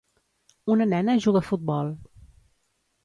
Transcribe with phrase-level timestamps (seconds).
[0.75, 1.93] Una nena juga a futbol.